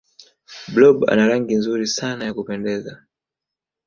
blob 0.73 0.97
ana 1.11 1.23
rangi 1.27 1.55
nzuri 1.59 1.87
sana 1.87 2.23
ya 2.25 2.33
kupendeza 2.33 2.93